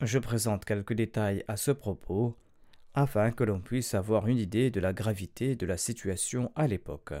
[0.00, 2.36] Je présente quelques détails à ce propos
[2.94, 7.14] afin que l'on puisse avoir une idée de la gravité de la situation à l'époque.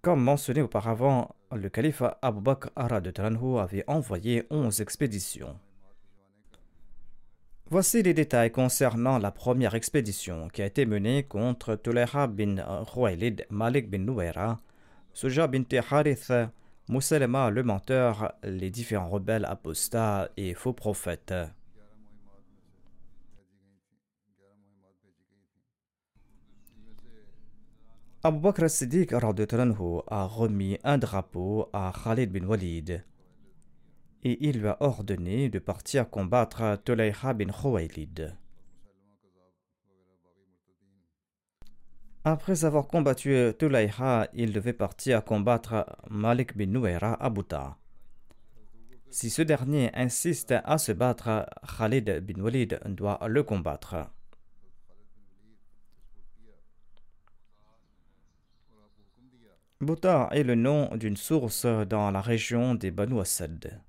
[0.00, 2.70] Comme mentionné auparavant, le calife Abu Bakr
[3.02, 5.58] de avait envoyé 11 expéditions.
[7.66, 12.56] Voici les détails concernant la première expédition qui a été menée contre Tulayha bin
[12.86, 14.58] Khuwaylid Malik bin Nuwaira,
[15.12, 15.64] Suja bin
[16.90, 21.32] Moussalema le menteur, les différents rebelles apostats et faux prophètes.
[28.24, 33.04] Abu Bakr as-Siddiq a remis un drapeau à Khalid bin Walid
[34.24, 38.34] et il lui a ordonné de partir combattre Tulayha bin Khuwaylid.
[42.24, 47.78] Après avoir combattu Tulayha, il devait partir combattre Malik bin Nuwaira à Bouta.
[49.08, 51.46] Si ce dernier insiste à se battre,
[51.78, 53.96] Khalid bin Walid doit le combattre.
[59.80, 63.80] Bouta est le nom d'une source dans la région des Banu Asad.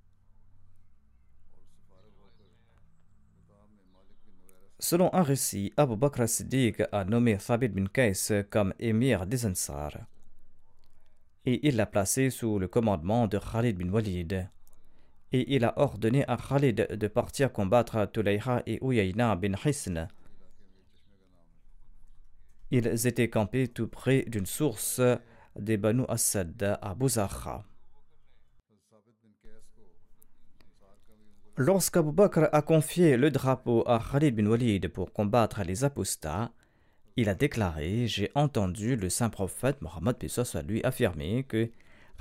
[4.83, 9.91] Selon un récit, Abu Bakr Siddiq a nommé Thabit bin Qais comme émir des Ansar.
[11.45, 14.49] Et il l'a placé sous le commandement de Khalid bin Walid.
[15.33, 20.07] Et il a ordonné à Khalid de partir combattre Tulayha et Uyayna bin Hisn.
[22.71, 24.99] Ils étaient campés tout près d'une source
[25.55, 27.65] des Banu Asad à Bouzakha.
[31.63, 36.51] Lorsqu'Abu Bakr a confié le drapeau à Khalid bin Walid pour combattre les apostats,
[37.17, 41.69] il a déclaré J'ai entendu le saint prophète Mohammed soit lui affirmer que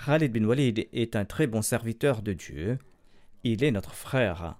[0.04, 2.78] Khalid bin Walid est un très bon serviteur de Dieu,
[3.42, 4.58] il est notre frère,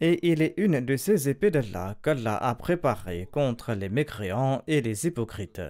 [0.00, 4.80] et il est une de ces épées d'Allah qu'Allah a préparées contre les mécréants et
[4.80, 5.60] les hypocrites.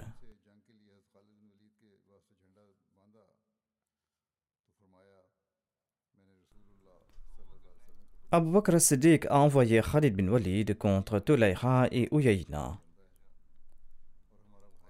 [8.33, 12.79] Abu Bakr Siddiq a envoyé Khalid bin Walid contre Tulayha et Uyayna.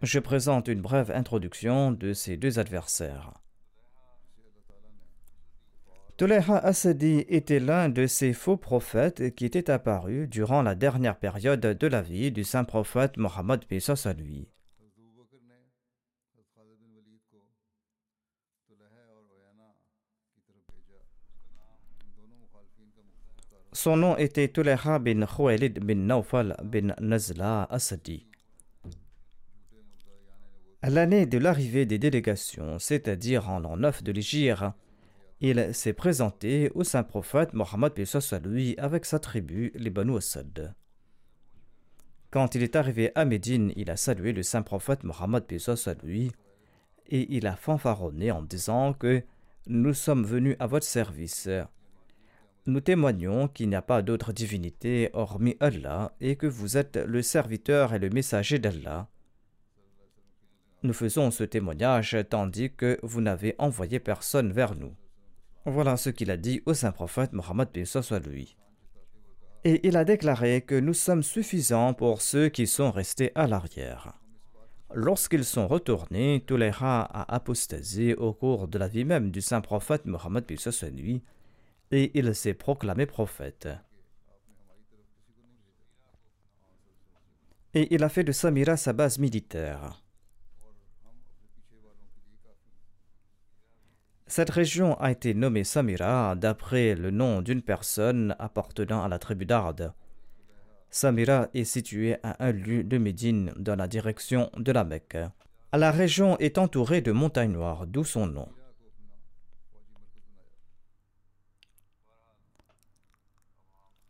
[0.02, 3.32] Je présente une brève introduction de ces deux adversaires.
[6.18, 11.60] Tulayha Asadi était l'un de ces faux prophètes qui étaient apparus durant la dernière période
[11.60, 13.64] de la vie du saint prophète Mohammed.
[23.72, 28.26] Son nom était Tuleha bin Khuwaylid bin Naufal bin Nazla Asadi.
[30.82, 34.64] À l'année de l'arrivée des délégations, c'est-à-dire en l'an 9 de l'Égypte,
[35.40, 37.92] il s'est présenté au saint prophète Mohammed
[38.44, 40.74] lui avec sa tribu, les Banu Asad.
[42.30, 45.44] Quand il est arrivé à Médine, il a salué le saint prophète Mohammed
[46.02, 46.32] lui
[47.08, 49.22] et il a fanfaronné en disant que
[49.68, 51.48] nous sommes venus à votre service
[52.70, 57.20] nous témoignons qu'il n'y a pas d'autre divinité hormis Allah et que vous êtes le
[57.20, 59.08] serviteur et le messager d'Allah.
[60.82, 64.94] Nous faisons ce témoignage tandis que vous n'avez envoyé personne vers nous.
[65.66, 68.56] Voilà ce qu'il a dit au saint prophète Mohammed soit lui.
[69.64, 74.14] Et il a déclaré que nous sommes suffisants pour ceux qui sont restés à l'arrière.
[74.94, 80.06] Lorsqu'ils sont retournés, Touleha a apostasé au cours de la vie même du saint prophète
[80.06, 80.44] Mohammed
[80.94, 81.22] lui,
[81.90, 83.68] et il s'est proclamé prophète.
[87.74, 90.02] Et il a fait de Samira sa base militaire.
[94.26, 99.44] Cette région a été nommée Samira d'après le nom d'une personne appartenant à la tribu
[99.44, 99.74] d'Ard.
[100.88, 105.18] Samira est située à un lieu de Médine dans la direction de la Mecque.
[105.72, 108.48] La région est entourée de montagnes noires, d'où son nom.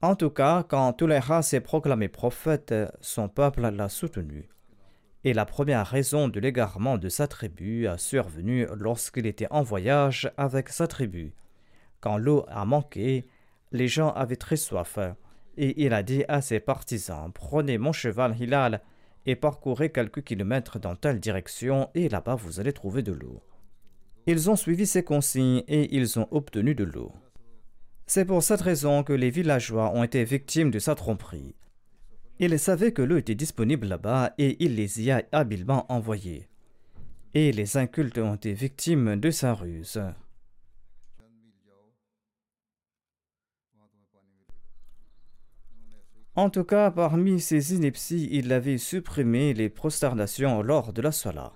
[0.03, 4.49] En tout cas, quand Touleha s'est proclamé prophète, son peuple l'a soutenu
[5.25, 10.31] et la première raison de l'égarement de sa tribu a survenu lorsqu'il était en voyage
[10.37, 11.35] avec sa tribu.
[12.01, 13.27] Quand l'eau a manqué,
[13.73, 14.99] les gens avaient très soif,
[15.57, 18.81] et il a dit à ses partisans Prenez mon cheval Hilal
[19.27, 23.43] et parcourez quelques kilomètres dans telle direction, et là-bas vous allez trouver de l'eau.
[24.27, 27.13] Ils ont suivi ses consignes et ils ont obtenu de l'eau.
[28.13, 31.55] C'est pour cette raison que les villageois ont été victimes de sa tromperie.
[32.41, 36.49] Il savait que l'eau était disponible là-bas et il les y a habilement envoyés.
[37.35, 40.03] Et les incultes ont été victimes de sa ruse.
[46.35, 51.53] En tout cas, parmi ses inepties, il avait supprimé les prosternations lors de la sola.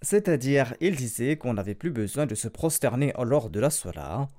[0.00, 4.30] C'est-à-dire, il disait qu'on n'avait plus besoin de se prosterner lors de la sola,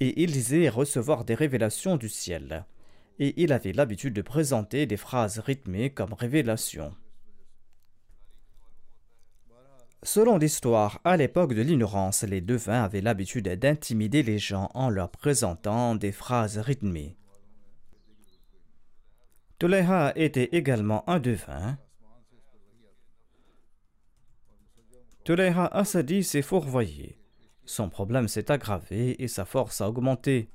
[0.00, 2.64] et il disait recevoir des révélations du ciel
[3.20, 6.96] et il avait l'habitude de présenter des phrases rythmées comme révélation.
[10.02, 15.10] Selon l'histoire, à l'époque de l'ignorance, les devins avaient l'habitude d'intimider les gens en leur
[15.10, 17.18] présentant des phrases rythmées.
[19.58, 21.78] Tuleha était également un devin.
[25.24, 27.19] Tuleha Asadi s'est fourvoyé.
[27.70, 30.50] Son problème s'est aggravé et sa force a augmenté.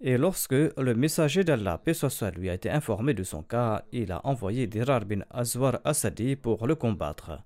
[0.00, 1.94] Et lorsque le messager d'Allah, paix
[2.36, 6.68] lui, a été informé de son cas, il a envoyé Dirar bin Azwar Asadi pour
[6.68, 7.42] le combattre.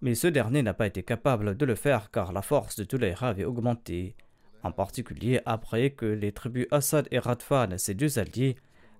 [0.00, 3.30] Mais ce dernier n'a pas été capable de le faire car la force de Tulayra
[3.30, 4.14] avait augmenté,
[4.62, 8.54] en particulier après que les tribus Assad et Radfan, ses deux alliés,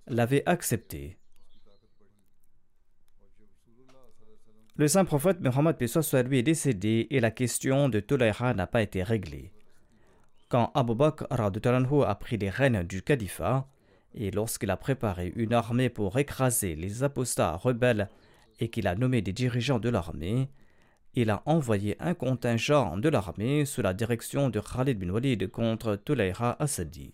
[0.08, 1.18] l'avaient accepté.
[4.76, 5.76] Le saint prophète Muhammad
[6.26, 9.54] lui est décédé et la question de Tulayra n'a pas été réglée
[10.54, 13.66] quand Abu Bakr a pris les rênes du califat
[14.14, 18.08] et lorsqu'il a préparé une armée pour écraser les apostats rebelles
[18.60, 20.48] et qu'il a nommé des dirigeants de l'armée,
[21.14, 25.96] il a envoyé un contingent de l'armée sous la direction de Khalid bin Walid contre
[25.96, 27.12] Tulayha Asadi.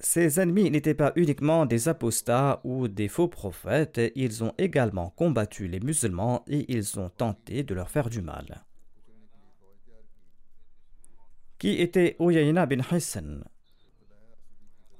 [0.00, 5.68] Ces ennemis n'étaient pas uniquement des apostats ou des faux prophètes, ils ont également combattu
[5.68, 8.64] les musulmans et ils ont tenté de leur faire du mal
[11.60, 13.44] qui était Uyayna bin Hisn.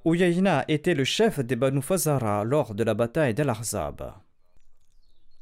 [0.04, 4.12] Uyayna était le chef des Banu Fazara lors de la bataille d'Al-Ahzab.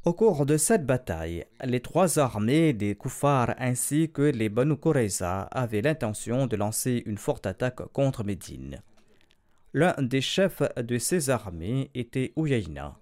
[0.05, 5.41] Au cours de cette bataille, les trois armées des Koufars ainsi que les Banu Qurayza
[5.51, 8.81] avaient l'intention de lancer une forte attaque contre Médine.
[9.73, 12.97] L'un des chefs de ces armées était Uyayna.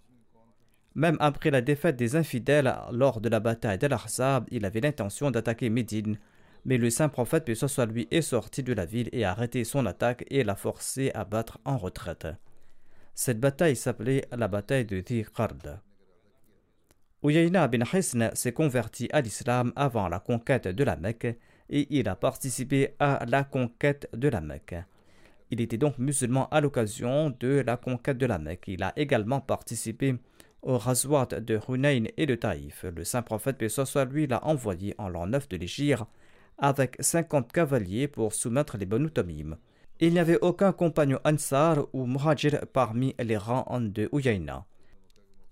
[0.95, 5.69] Même après la défaite des infidèles lors de la bataille d'Al-Ahzab, il avait l'intention d'attaquer
[5.69, 6.17] Médine
[6.67, 9.63] mais le saint prophète, puis soit lui, est sorti de la ville et a arrêté
[9.63, 12.27] son attaque et l'a forcé à battre en retraite.
[13.15, 15.79] Cette bataille s'appelait la bataille de Dhiqard.
[17.23, 22.09] Uyayna bin Hisn s'est converti à l'islam avant la conquête de la Mecque et il
[22.09, 24.75] a participé à la conquête de la Mecque.
[25.49, 28.65] Il était donc musulman à l'occasion de la conquête de la Mecque.
[28.67, 30.15] Il a également participé
[30.61, 32.83] au Razwat de Hunayn et de Taïf.
[32.83, 36.03] Le saint prophète, puis soit lui, l'a envoyé en l'an 9 de l'Égypte
[36.57, 39.57] avec 50 cavaliers pour soumettre les Banu Tamim.
[39.99, 44.65] Il n'y avait aucun compagnon Ansar ou Muhajir parmi les rangs de Uyayna.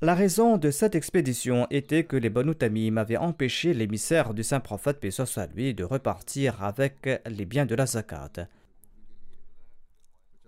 [0.02, 4.60] La raison de cette expédition était que les Banu Tamim avaient empêché l'émissaire du saint
[4.60, 8.48] prophète soit lui de repartir avec les biens de la zakat.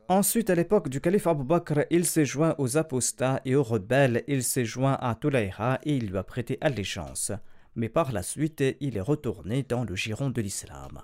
[0.10, 4.24] Ensuite, à l'époque du calife Abu Bakr, il s'est joint aux apostats et aux rebelles,
[4.28, 7.32] il s'est joint à Tulayha et il lui a prêté allégeance
[7.78, 11.04] mais par la suite il est retourné dans le giron de l'islam.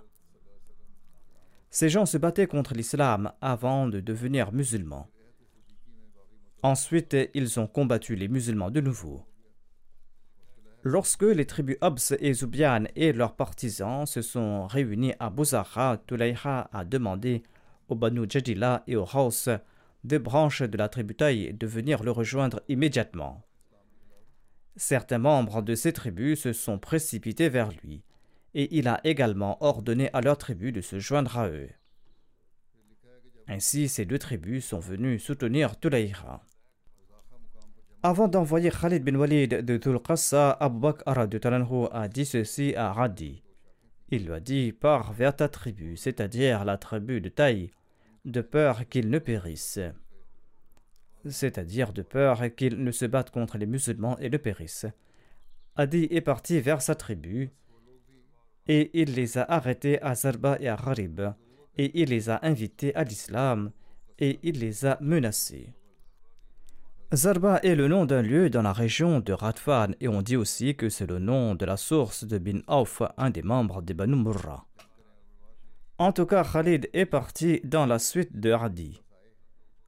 [1.70, 5.08] Ces gens se battaient contre l'islam avant de devenir musulmans.
[6.64, 9.24] Ensuite, ils ont combattu les musulmans de nouveau.
[10.82, 16.70] Lorsque les tribus Abs et Zubian et leurs partisans se sont réunis à Bouzara, Tulayha
[16.72, 17.44] a demandé
[17.88, 19.50] aux Banu Jadila et aux Haus,
[20.04, 23.44] deux branches de la tribu Taï, de venir le rejoindre immédiatement.
[24.76, 28.04] Certains membres de ces tribus se sont précipités vers lui,
[28.56, 31.70] et il a également ordonné à leur tribu de se joindre à eux.
[33.48, 36.42] Ainsi, ces deux tribus sont venues soutenir Tulayha.
[38.02, 41.20] Avant d'envoyer Khalid bin Walid de Tulqassa, Abu Bakr
[41.92, 43.43] a dit ceci à Radi.
[44.16, 47.72] Il lui a dit Pars vers ta tribu, c'est-à-dire la tribu de Taï,
[48.26, 49.80] de peur qu'il ne périsse.
[51.28, 54.86] C'est-à-dire de peur qu'il ne se batte contre les musulmans et ne périsse.
[55.76, 57.50] Adi est parti vers sa tribu
[58.68, 61.20] et il les a arrêtés à Zarba et à Gharib
[61.80, 63.72] et il les a invités à l'islam
[64.20, 65.74] et il les a menacés.
[67.16, 70.76] Zarba est le nom d'un lieu dans la région de Radfan et on dit aussi
[70.76, 74.16] que c'est le nom de la source de Bin Auf, un des membres des Banu
[74.16, 74.66] Murra.
[76.00, 79.04] En tout cas, Khalid est parti dans la suite de Hadi.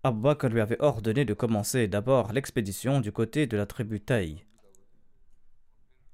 [0.03, 4.45] Abu Bakr lui avait ordonné de commencer d'abord l'expédition du côté de la tribu Taï,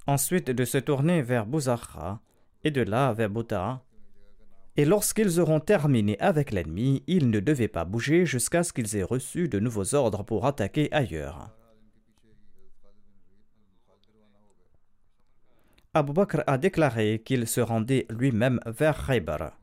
[0.08, 2.22] ensuite de se tourner vers Bouzakha
[2.64, 3.84] et de là vers Bouta,
[4.78, 9.04] et lorsqu'ils auront terminé avec l'ennemi, ils ne devaient pas bouger jusqu'à ce qu'ils aient
[9.04, 11.50] reçu de nouveaux ordres pour attaquer ailleurs.
[15.94, 19.58] Abu Bakr a déclaré qu'il se rendait lui-même vers Khaybar.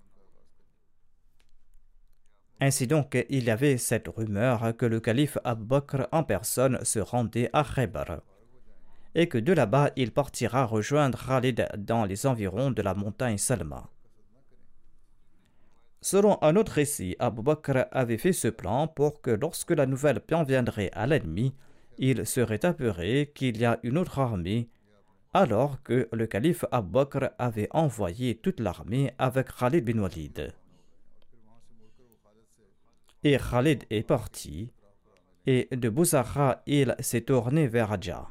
[2.61, 6.99] Ainsi donc, il y avait cette rumeur que le calife Abu Bakr en personne se
[6.99, 8.21] rendait à Khaybar
[9.15, 13.89] et que de là-bas il partira rejoindre Khalid dans les environs de la montagne Salma.
[16.01, 20.23] Selon un autre récit, Abu Bakr avait fait ce plan pour que lorsque la nouvelle
[20.47, 21.55] viendrait à l'ennemi,
[21.99, 24.69] il serait apeuré qu'il y a une autre armée,
[25.35, 30.55] alors que le calife Abu Bakr avait envoyé toute l'armée avec Khalid bin Walid.
[33.25, 34.73] Et Khalid est parti,
[35.47, 38.29] et de Bouzara, il s'est tourné vers Adja.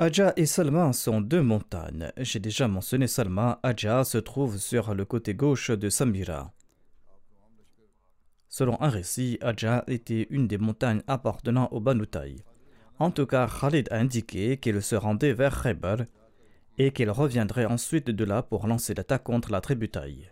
[0.00, 2.12] Adja et Salma sont deux montagnes.
[2.18, 3.58] J'ai déjà mentionné Salma.
[3.64, 6.52] Adja se trouve sur le côté gauche de Samira.
[8.48, 12.44] Selon un récit, Adja était une des montagnes appartenant au Banutaï.
[13.00, 16.02] En tout cas, Khalid a indiqué qu'il se rendait vers Khaybar
[16.78, 20.30] et qu'il reviendrait ensuite de là pour lancer l'attaque contre la tribu Taï.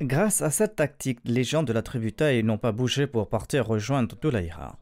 [0.00, 3.66] Grâce à cette tactique, les gens de la tribu Taï n'ont pas bougé pour partir
[3.66, 4.78] rejoindre Tulaïra.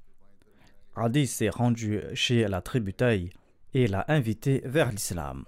[0.95, 3.31] Adi s'est rendu chez la tribu Taï
[3.75, 5.45] et l'a invité vers l'islam.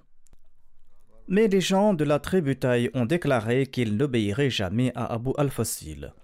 [1.28, 6.14] Mais les gens de la tribu Taï ont déclaré qu'ils n'obéiraient jamais à Abu al-Fasil.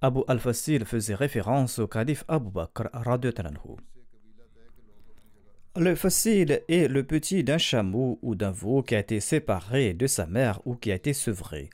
[0.00, 2.88] Abu al-Fasil faisait référence au calife Abu Bakr
[5.76, 10.06] Le Fasil est le petit d'un chameau ou d'un veau qui a été séparé de
[10.06, 11.70] sa mère ou qui a été sevré.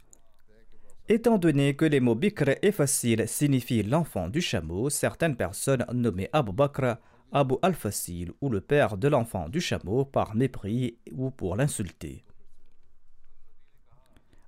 [1.10, 6.30] Étant donné que les mots Bikr et Fasil signifient l'enfant du chameau, certaines personnes nommées
[6.32, 6.96] Abu Bakr
[7.32, 12.24] Abu al-Fasil ou le père de l'enfant du chameau par mépris ou pour l'insulter.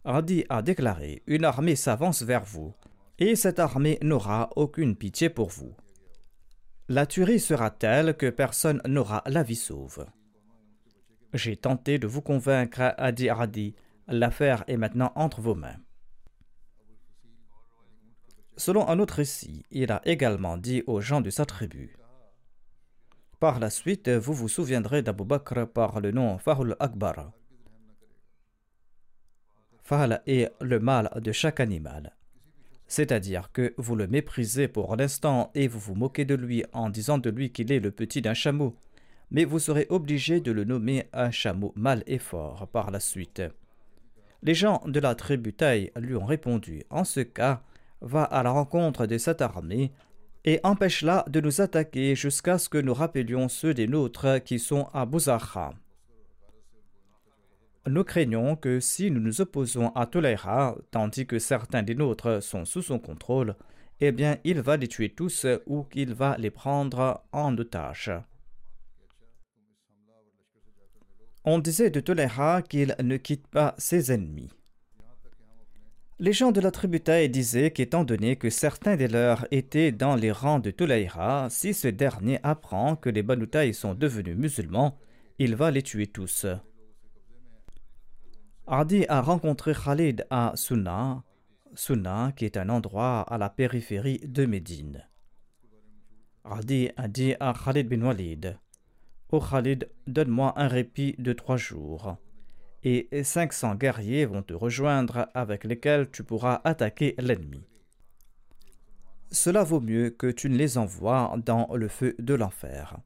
[0.04, 2.74] Adi a déclaré Une armée s'avance vers vous,
[3.18, 5.76] et cette armée n'aura aucune pitié pour vous.
[6.88, 10.06] La tuerie sera telle que personne n'aura la vie sauve.
[11.32, 13.74] J'ai tenté de vous convaincre, a dit Adi.
[14.08, 15.78] L'affaire est maintenant entre vos mains.
[18.56, 21.96] Selon un autre récit, il a également dit aux gens de sa tribu
[23.42, 27.32] par la suite, vous vous souviendrez d'Abu Bakr par le nom Fahul Akbar.
[29.82, 32.14] Fahl est le mal de chaque animal.
[32.86, 37.18] C'est-à-dire que vous le méprisez pour l'instant et vous vous moquez de lui en disant
[37.18, 38.76] de lui qu'il est le petit d'un chameau,
[39.32, 43.42] mais vous serez obligé de le nommer un chameau mal et fort par la suite.
[44.44, 47.64] Les gens de la tribu Taï lui ont répondu En ce cas,
[48.02, 49.90] va à la rencontre de cette armée
[50.44, 54.88] et empêche-la de nous attaquer jusqu'à ce que nous rappelions ceux des nôtres qui sont
[54.92, 55.74] à Bouzakha.
[57.86, 62.64] Nous craignons que si nous nous opposons à Toleha, tandis que certains des nôtres sont
[62.64, 63.56] sous son contrôle,
[64.00, 68.12] eh bien il va les tuer tous ou qu'il va les prendre en otage.
[71.44, 74.50] On disait de Toleha qu'il ne quitte pas ses ennemis.
[76.22, 80.14] Les gens de la tribu Taï disaient qu'étant donné que certains des leurs étaient dans
[80.14, 84.96] les rangs de Tulaïra, si ce dernier apprend que les Banutaï sont devenus musulmans,
[85.40, 86.46] il va les tuer tous.
[88.68, 91.24] Adi a rencontré Khalid à Sunna,
[91.74, 95.04] Sunna qui est un endroit à la périphérie de Médine.
[96.44, 98.56] Radi a dit à Khalid bin Walid
[99.32, 102.16] Ô Khalid, donne-moi un répit de trois jours,
[102.84, 107.64] et 500 guerriers vont te rejoindre avec lesquels tu pourras attaquer l'ennemi.
[109.30, 112.98] Cela vaut mieux que tu ne les envoies dans le feu de l'enfer.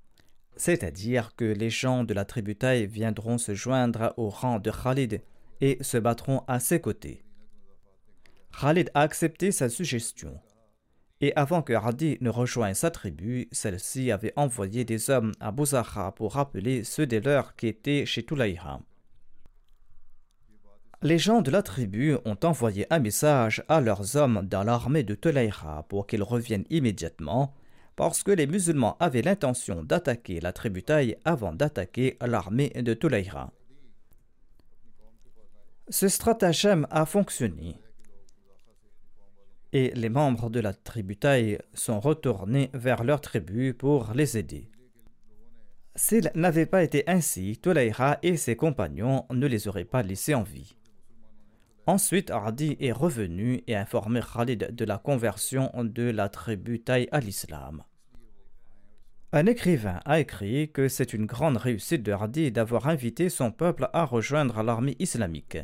[0.56, 5.21] C'est-à-dire que les gens de la tribu Taï viendront se joindre au rang de Khalid
[5.61, 7.23] et se battront à ses côtés.
[8.59, 10.40] Khalid a accepté sa suggestion.
[11.21, 16.12] Et avant que Hadi ne rejoigne sa tribu, celle-ci avait envoyé des hommes à Bouzaha
[16.12, 18.80] pour rappeler ceux des leurs qui étaient chez Tulaïha.
[21.02, 25.14] Les gens de la tribu ont envoyé un message à leurs hommes dans l'armée de
[25.14, 27.54] Tulaïha pour qu'ils reviennent immédiatement,
[27.96, 30.84] parce que les musulmans avaient l'intention d'attaquer la tribu
[31.24, 33.50] avant d'attaquer l'armée de Tulaïha.
[35.88, 37.76] Ce stratagème a fonctionné
[39.76, 41.18] et les membres de la tribu
[41.74, 44.70] sont retournés vers leur tribu pour les aider.
[45.94, 50.42] S'il n'avait pas été ainsi, Tolaïra et ses compagnons ne les auraient pas laissés en
[50.42, 50.76] vie.
[51.86, 57.08] Ensuite, Ardi est revenu et a informé Khalid de la conversion de la tribu Taï
[57.12, 57.84] à l'islam.
[59.32, 63.88] Un écrivain a écrit que c'est une grande réussite de Hardi d'avoir invité son peuple
[63.92, 65.58] à rejoindre l'armée islamique.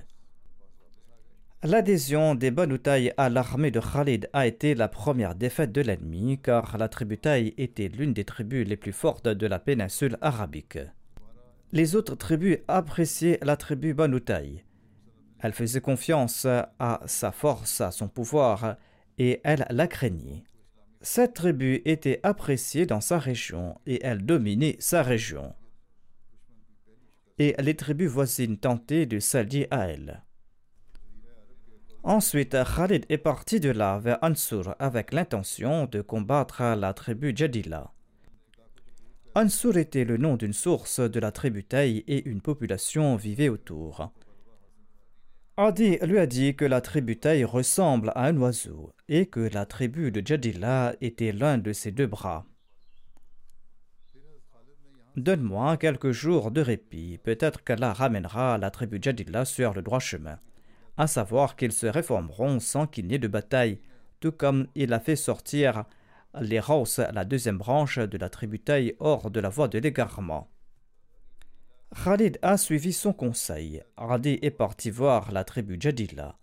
[1.64, 2.78] L'adhésion des Banu
[3.16, 7.54] à l'armée de Khalid a été la première défaite de l'ennemi car la tribu Taï
[7.56, 10.78] était l'une des tribus les plus fortes de la péninsule arabique.
[11.72, 14.20] Les autres tribus appréciaient la tribu Banu
[15.42, 18.76] Elle faisait confiance à sa force, à son pouvoir,
[19.18, 20.44] et elle la craignait.
[21.00, 25.52] Cette tribu était appréciée dans sa région et elle dominait sa région.
[27.38, 30.22] Et les tribus voisines tentaient de s'allier à elle.
[32.04, 37.92] Ensuite, Khalid est parti de là vers Ansur avec l'intention de combattre la tribu Jadila.
[39.34, 44.12] Ansur était le nom d'une source de la tribu Taï et une population vivait autour.
[45.64, 49.64] Adi lui a dit que la tribu Taï ressemble à un oiseau et que la
[49.64, 52.44] tribu de Jadila était l'un de ses deux bras.
[55.16, 60.38] Donne-moi quelques jours de répit, peut-être qu'Allah ramènera la tribu Jadila sur le droit chemin
[60.96, 63.80] à savoir qu'ils se réformeront sans qu'il n'y ait de bataille,
[64.20, 65.84] tout comme il a fait sortir
[66.40, 68.60] les Raus, la deuxième branche de la tribu
[68.98, 70.51] hors de la voie de l'égarement.
[71.94, 73.82] Khalid a suivi son conseil.
[73.96, 76.36] Radi est parti voir la tribu Jadila.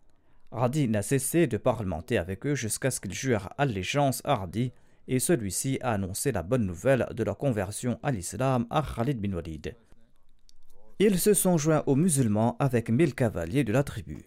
[0.52, 4.72] Radi n'a cessé de parlementer avec eux jusqu'à ce qu'ils jurent allégeance à Radi,
[5.08, 9.34] et celui-ci a annoncé la bonne nouvelle de leur conversion à l'islam à Khalid bin
[9.34, 9.76] Walid.
[11.00, 14.24] Ils se sont joints aux musulmans avec mille cavaliers de la tribu.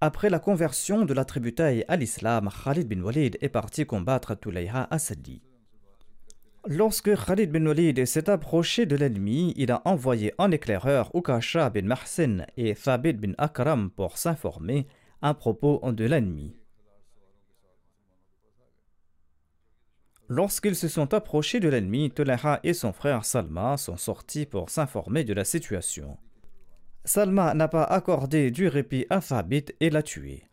[0.00, 4.36] Après la conversion de la tribu Taï à l'islam, Khalid bin Walid est parti combattre
[4.36, 5.42] Tulayha à Sadi.
[6.70, 11.84] Lorsque Khalid bin Walid s'est approché de l'ennemi, il a envoyé en éclaireur Ukasha bin
[11.84, 14.86] Mahsin et Thabit bin Akram pour s'informer
[15.22, 16.58] à propos de l'ennemi.
[20.28, 25.24] Lorsqu'ils se sont approchés de l'ennemi, Tulayha et son frère Salma sont sortis pour s'informer
[25.24, 26.18] de la situation.
[27.02, 30.44] Salma n'a pas accordé du répit à Thabit et l'a tué.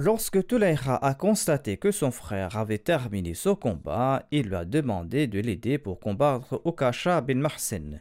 [0.00, 5.26] Lorsque Tulayha a constaté que son frère avait terminé son combat, il lui a demandé
[5.26, 7.98] de l'aider pour combattre Ukasha bin Mahsin.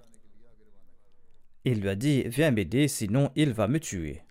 [1.65, 4.21] Il lui a dit Viens m'aider, sinon il va me tuer.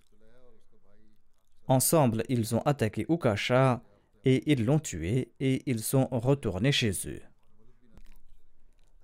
[1.67, 3.83] Ensemble, ils ont attaqué Ukasha
[4.23, 7.21] et ils l'ont tué et ils sont retournés chez eux.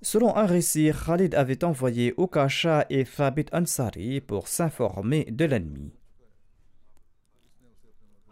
[0.02, 5.92] Selon un récit, Khalid avait envoyé Ukasha et Fabit Ansari pour s'informer de l'ennemi.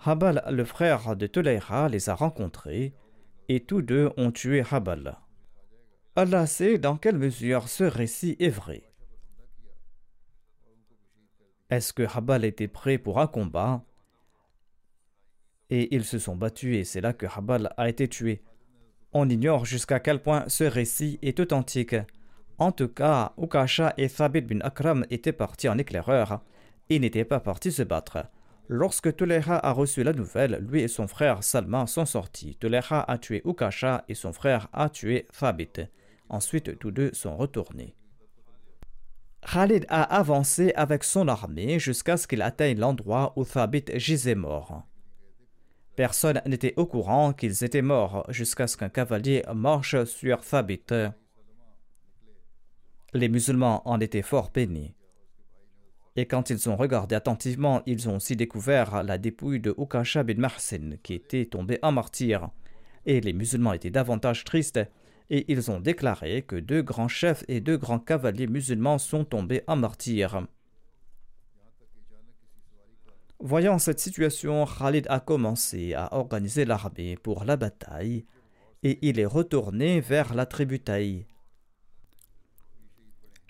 [0.04, 2.96] Habal, le frère de Tulayha, les a rencontrés
[3.50, 5.18] et tous deux ont tué Habal.
[6.16, 8.92] Allah sait dans quelle mesure ce récit est vrai.
[11.70, 13.86] Est-ce que Habal était prêt pour un combat?
[15.70, 18.42] Et ils se sont battus et c'est là que Habal a été tué.
[19.14, 21.96] On ignore jusqu'à quel point ce récit est authentique.
[22.58, 26.42] En tout cas, Ukasha et Thabit bin Akram étaient partis en éclaireur
[26.90, 28.26] et n'étaient pas partis se battre.
[28.74, 32.56] Lorsque Tuleha a reçu la nouvelle, lui et son frère Salman sont sortis.
[32.56, 35.90] Tuleha a tué Ukasha et son frère a tué Thabit.
[36.30, 37.98] Ensuite, tous deux sont retournés.
[39.42, 44.84] Khalid a avancé avec son armée jusqu'à ce qu'il atteigne l'endroit où Thabit gisait mort.
[45.98, 50.86] Personne n'était au courant qu'ils étaient morts jusqu'à ce qu'un cavalier marche sur Thabit.
[53.14, 54.96] Les musulmans en étaient fort peignés.
[56.15, 60.36] Et quand ils ont regardé attentivement, ils ont aussi découvert la dépouille de Ukasha bin
[60.36, 62.50] Mahsin qui était tombé en martyr.
[63.06, 64.80] et les musulmans étaient davantage tristes,
[65.32, 69.63] et ils ont déclaré que deux grands chefs et deux grands cavaliers musulmans sont tombés
[69.65, 70.45] en martyrs.
[73.39, 78.26] Voyant cette situation, Khalid a commencé à organiser l'armée pour la bataille
[78.84, 81.26] et il est retourné vers la tribu Taï.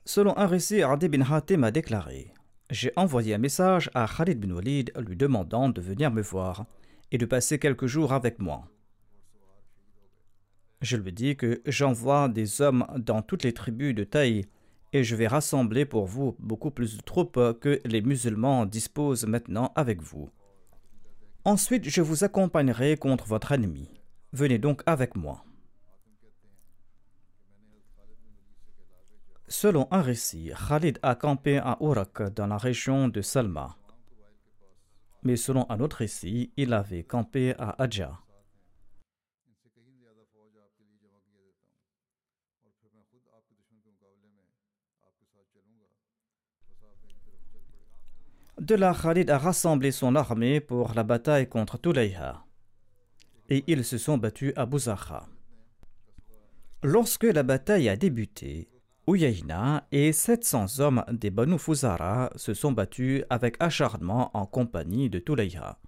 [0.05, 2.31] Selon un récit, Adi bin Hatim a déclaré
[2.71, 6.65] J'ai envoyé un message à Khalid bin Walid lui demandant de venir me voir
[7.11, 8.63] et de passer quelques jours avec moi.
[10.79, 14.45] Je lui dis que j'envoie des hommes dans toutes les tribus de Taï
[14.93, 19.73] et je vais rassembler pour vous beaucoup plus de troupes que les musulmans disposent maintenant
[19.75, 20.29] avec vous.
[21.43, 23.89] Ensuite, je vous accompagnerai contre votre ennemi.
[24.31, 25.43] Venez donc avec moi.
[29.51, 33.75] Selon un récit, Khalid a campé à Ourak dans la région de Salma.
[35.23, 38.17] Mais selon un autre récit, il avait campé à Adja.
[48.57, 52.45] De là, Khalid a rassemblé son armée pour la bataille contre Tulayha.
[53.49, 55.27] Et ils se sont battus à Bouzakha.
[56.83, 58.69] Lorsque la bataille a débuté,
[59.07, 65.17] Uyayna et 700 hommes des Banu Fuzara se sont battus avec acharnement en compagnie de
[65.17, 65.79] Tulayha.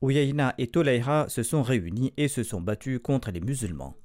[0.00, 3.96] Uyayna et Tulayha se sont réunis et se sont battus contre les musulmans.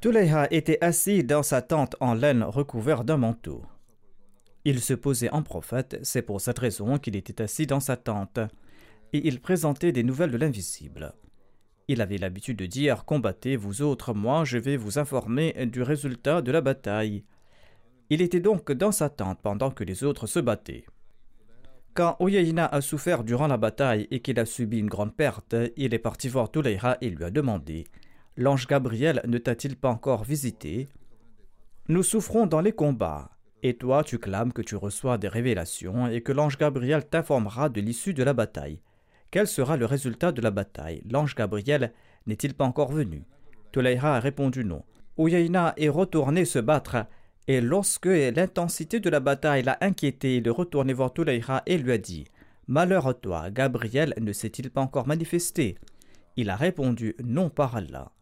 [0.00, 3.64] Tulayha était assis dans sa tente en laine recouverte d'un manteau.
[4.64, 8.38] Il se posait en prophète, c'est pour cette raison qu'il était assis dans sa tente,
[9.12, 11.14] et il présentait des nouvelles de l'invisible.
[11.90, 16.40] Il avait l'habitude de dire Combattez vous autres, moi je vais vous informer du résultat
[16.40, 17.24] de la bataille.
[18.10, 20.84] Il était donc dans sa tente pendant que les autres se battaient.
[21.94, 25.92] Quand Oyeina a souffert durant la bataille et qu'il a subi une grande perte, il
[25.92, 27.88] est parti voir Touleira et lui a demandé
[28.36, 30.88] L'ange Gabriel ne t'a-t-il pas encore visité
[31.88, 33.32] Nous souffrons dans les combats.
[33.64, 37.80] Et toi, tu clames que tu reçois des révélations et que l'ange Gabriel t'informera de
[37.80, 38.80] l'issue de la bataille.
[39.30, 41.02] Quel sera le résultat de la bataille?
[41.10, 41.92] L'ange Gabriel
[42.26, 43.24] n'est-il pas encore venu?
[43.72, 44.82] Tolaïra a répondu non.
[45.16, 47.06] Ouyaïna est retourné se battre,
[47.46, 51.92] et lorsque l'intensité de la bataille l'a inquiété, il est retourné voir Tolaïra et lui
[51.92, 52.26] a dit
[52.66, 55.76] Malheur à toi, Gabriel ne s'est-il pas encore manifesté?
[56.36, 58.12] Il a répondu Non par Allah.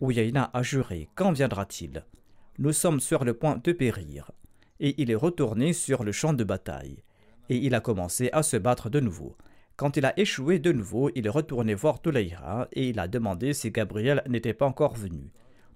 [0.00, 2.04] Ouyaïna a juré Quand viendra-t-il?
[2.58, 4.30] Nous sommes sur le point de périr
[4.80, 7.02] et il est retourné sur le champ de bataille.
[7.48, 9.36] Et il a commencé à se battre de nouveau.
[9.78, 13.52] Quand il a échoué de nouveau, il est retourné voir Touleïra et il a demandé
[13.52, 15.32] si Gabriel n'était pas encore venu.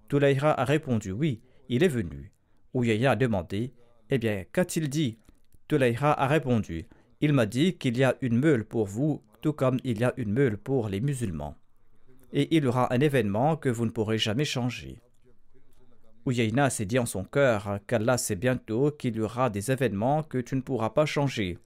[0.08, 2.32] Touleïra a répondu oui, il est venu.
[2.74, 3.72] Ouyaya a demandé
[4.10, 5.18] Eh bien, qu'a-t-il dit?
[5.68, 6.88] Touleïra a répondu
[7.20, 10.12] Il m'a dit qu'il y a une meule pour vous, tout comme il y a
[10.16, 11.54] une meule pour les musulmans.
[12.32, 14.98] Et il y aura un événement que vous ne pourrez jamais changer.
[16.26, 20.38] Uyayna s'est dit en son cœur qu'Allah sait bientôt qu'il y aura des événements que
[20.38, 21.56] tu ne pourras pas changer.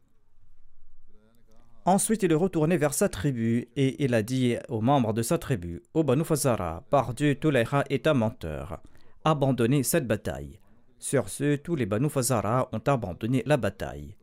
[1.86, 5.38] Ensuite, il est retourné vers sa tribu et il a dit aux membres de sa
[5.38, 8.82] tribu Ô Banu Fazara, par Dieu, Touleha est un menteur.
[9.24, 10.58] Abandonnez cette bataille.
[10.98, 14.16] Sur ce, tous les Banu Fazara ont abandonné la bataille.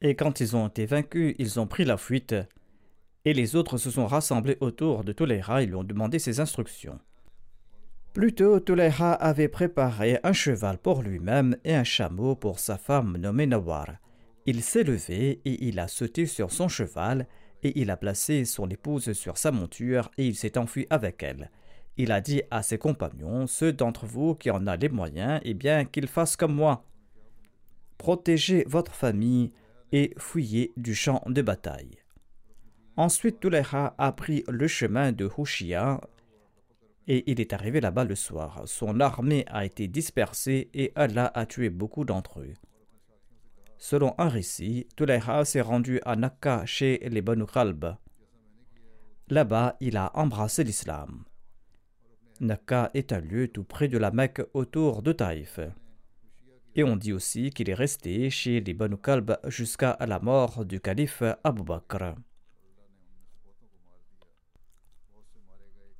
[0.00, 2.36] Et quand ils ont été vaincus, ils ont pris la fuite
[3.24, 7.00] et les autres se sont rassemblés autour de Toleha et lui ont demandé ses instructions.
[8.14, 13.48] Plutôt, Toleha avait préparé un cheval pour lui-même et un chameau pour sa femme nommée
[13.48, 13.88] Nawar.
[14.46, 17.26] Il s'est levé et il a sauté sur son cheval
[17.64, 21.50] et il a placé son épouse sur sa monture et il s'est enfui avec elle.
[21.96, 25.54] Il a dit à ses compagnons, ceux d'entre vous qui en a les moyens, eh
[25.54, 26.84] bien qu'ils fassent comme moi.
[27.98, 29.50] Protégez votre famille
[29.90, 31.98] et fuyez du champ de bataille.
[32.96, 36.00] Ensuite, Touleha a pris le chemin de Hushia
[37.06, 38.62] et il est arrivé là-bas le soir.
[38.66, 42.54] Son armée a été dispersée et Allah a tué beaucoup d'entre eux.
[43.78, 47.96] Selon un récit, Touleha s'est rendu à Nakka chez les Banu Khalb.
[49.28, 51.24] Là-bas, il a embrassé l'islam.
[52.40, 55.60] Nakka est un lieu tout près de la Mecque autour de Taïf.
[56.76, 60.80] Et on dit aussi qu'il est resté chez les Banu Kalb jusqu'à la mort du
[60.80, 62.14] calife Abu Bakr.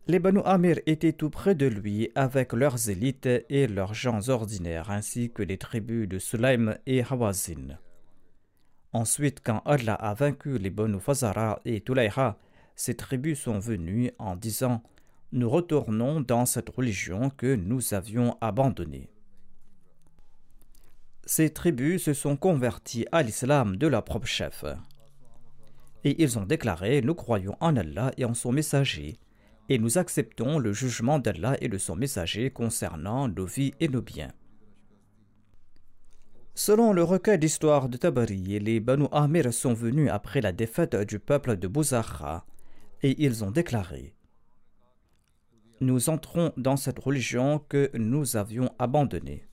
[0.06, 4.90] Les Banu Amir étaient tout près de lui avec leurs élites et leurs gens ordinaires,
[4.90, 7.78] ainsi que les tribus de Sulaim et Hawazin.
[8.92, 12.36] Ensuite, quand Allah a vaincu les Banu Fazara et Tulayha,
[12.76, 14.82] ces tribus sont venues en disant
[15.32, 19.08] Nous retournons dans cette religion que nous avions abandonnée.
[21.24, 24.66] Ces tribus se sont converties à l'islam de leur propre chef.
[26.04, 29.16] Et ils ont déclaré Nous croyons en Allah et en son messager,
[29.68, 34.02] et nous acceptons le jugement d'Allah et de son messager concernant nos vies et nos
[34.02, 34.32] biens.
[36.54, 41.18] Selon le recueil d'histoire de Tabari, les Banu Amir sont venus après la défaite du
[41.18, 42.46] peuple de Bouzara
[43.02, 44.14] et ils ont déclaré
[45.80, 49.46] Nous entrons dans cette religion que nous avions abandonnée.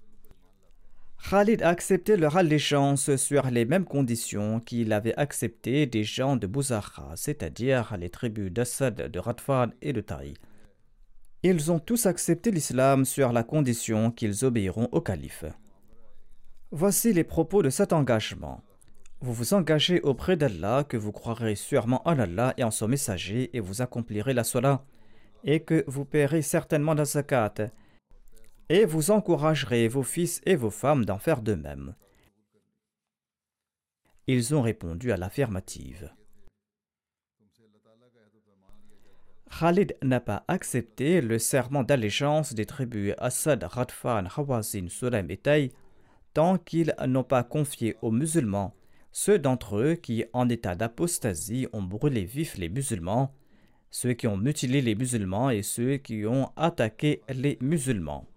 [1.30, 6.48] Khalid a accepté leur allégeance sur les mêmes conditions qu'il avait accepté des gens de
[6.48, 10.34] Bouzara, c'est-à-dire les tribus d'Assad, de Radfan et de Taï.
[11.44, 15.46] Ils ont tous accepté l'islam sur la condition qu'ils obéiront au calife.
[16.72, 18.62] Voici les propos de cet engagement.
[19.22, 23.56] Vous vous engagez auprès d'Allah que vous croirez sûrement en Allah et en son messager
[23.56, 24.84] et vous accomplirez la salat
[25.44, 27.54] et que vous paierez certainement la zakat
[28.72, 31.94] et vous encouragerez vos fils et vos femmes d'en faire de même.
[34.28, 36.10] Ils ont répondu à l'affirmative.
[39.60, 45.74] Khalid n'a pas accepté le serment d'allégeance des tribus Assad, Radfan, Hawazin, Sulaim et Taï
[46.34, 48.74] tant qu'ils n'ont pas confié aux musulmans
[49.12, 53.36] ceux d'entre eux qui, en état d'apostasie, ont brûlé vifs les musulmans,
[53.90, 58.31] ceux qui ont mutilé les musulmans et ceux qui ont attaqué les musulmans.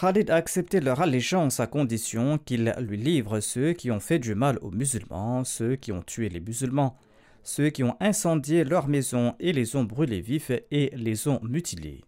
[0.00, 4.36] Khalid a accepté leur allégeance à condition qu'ils lui livrent ceux qui ont fait du
[4.36, 6.96] mal aux musulmans, ceux qui ont tué les musulmans,
[7.42, 12.04] ceux qui ont incendié leurs maisons et les ont brûlés vifs et les ont mutilés.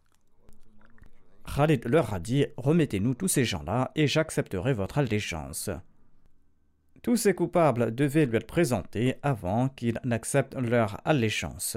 [1.52, 5.68] Khalid leur a dit Remettez-nous tous ces gens-là et j'accepterai votre allégeance.
[7.02, 11.76] Tous ces coupables devaient lui être présentés avant qu'ils n'acceptent leur allégeance.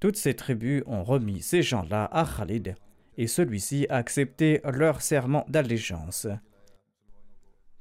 [0.00, 2.74] Toutes ces tribus ont remis ces gens-là à Khalid
[3.18, 6.28] et celui-ci a accepté leur serment d'allégeance.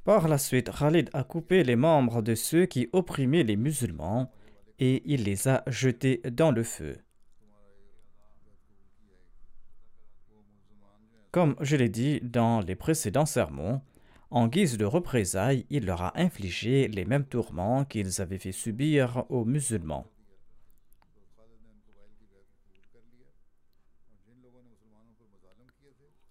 [0.03, 4.31] Par la suite, Khalid a coupé les membres de ceux qui opprimaient les musulmans
[4.79, 6.97] et il les a jetés dans le feu.
[11.31, 13.81] Comme je l'ai dit dans les précédents sermons,
[14.31, 19.23] en guise de représailles, il leur a infligé les mêmes tourments qu'ils avaient fait subir
[19.29, 20.07] aux musulmans.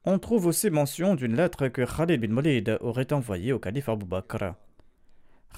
[0.08, 4.04] On trouve aussi mention d'une lettre que Khalid bin Walid aurait envoyée au calife Abu
[4.06, 4.54] Bakr.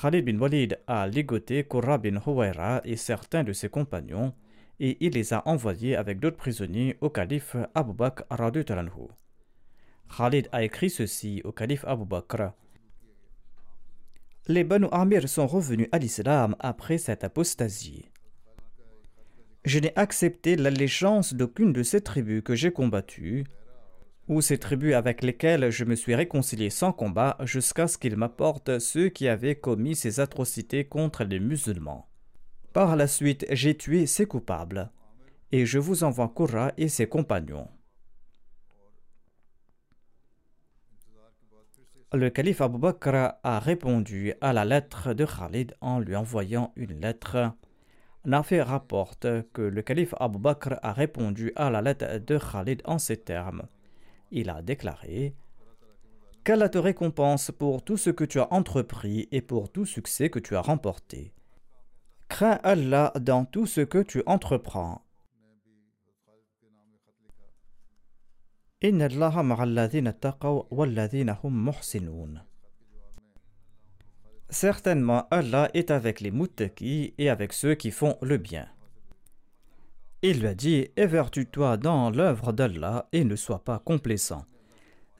[0.00, 4.32] Khalid bin Walid a ligoté Qurra bin Huwaira et certains de ses compagnons
[4.80, 8.24] et il les a envoyés avec d'autres prisonniers au calife Abu Bakr
[10.16, 12.52] Khalid a écrit ceci au calife Abu Bakr.
[14.46, 18.06] Les Banu Amir sont revenus à l'islam après cette apostasie.
[19.66, 23.44] Je n'ai accepté l'allégeance d'aucune de ces tribus que j'ai combattues
[24.28, 28.78] ou ces tribus avec lesquelles je me suis réconcilié sans combat jusqu'à ce qu'ils m'apportent
[28.78, 32.08] ceux qui avaient commis ces atrocités contre les musulmans.
[32.74, 34.90] Par la suite, j'ai tué ces coupables,
[35.50, 37.68] et je vous envoie Koura et ses compagnons.
[42.12, 47.00] Le calife Abu Bakr a répondu à la lettre de Khalid en lui envoyant une
[47.00, 47.52] lettre.
[48.24, 52.98] Nafi rapporte que le calife Abu Bakr a répondu à la lettre de Khalid en
[52.98, 53.62] ces termes
[54.30, 55.34] il a déclaré
[56.44, 60.38] Qu'Allah te récompense pour tout ce que tu as entrepris et pour tout succès que
[60.38, 61.34] tu as remporté.
[62.28, 65.02] Crains Allah dans tout ce que tu entreprends.
[74.50, 78.68] Certainement, Allah est avec les muttaqis et avec ceux qui font le bien.
[80.22, 84.44] Il lui a dit Évertue-toi dans l'œuvre d'Allah et ne sois pas complaisant.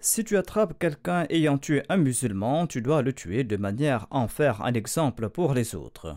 [0.00, 4.18] Si tu attrapes quelqu'un ayant tué un musulman, tu dois le tuer de manière à
[4.18, 6.16] en faire un exemple pour les autres.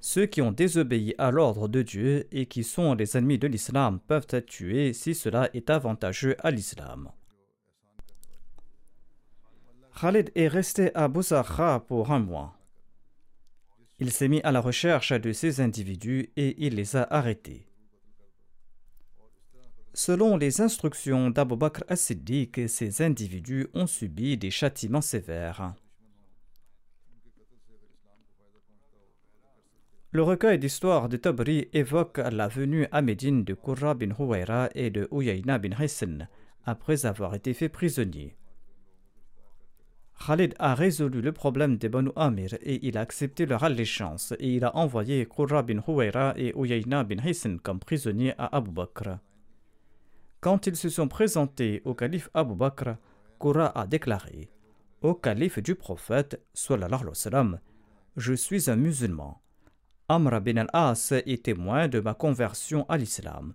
[0.00, 4.00] Ceux qui ont désobéi à l'ordre de Dieu et qui sont les ennemis de l'islam
[4.00, 7.10] peuvent être tués si cela est avantageux à l'islam.
[10.00, 12.59] Khalid est resté à Boussakha pour un mois.
[14.00, 17.66] Il s'est mis à la recherche de ces individus et il les a arrêtés.
[19.92, 25.74] Selon les instructions d'Abu Bakr as-Siddiq, ces individus ont subi des châtiments sévères.
[30.12, 34.90] Le recueil d'histoire de Tabri évoque la venue à Médine de Qurra bin Huwaira et
[34.90, 36.26] de Uyayna bin Hisn
[36.64, 38.36] après avoir été fait prisonniers.
[40.24, 44.54] Khalid a résolu le problème des Banu Amir et il a accepté leur allégeance et
[44.54, 49.18] il a envoyé Qurra bin Huwaira et Uyayna bin Hisn comme prisonniers à Abu Bakr.
[50.40, 52.96] Quand ils se sont présentés au calife Abu Bakr,
[53.38, 54.50] Koura a déclaré
[55.00, 57.58] Au calife du prophète, sallam,
[58.16, 59.40] je suis un musulman.
[60.08, 63.54] Amr bin al-As est témoin de ma conversion à l'islam.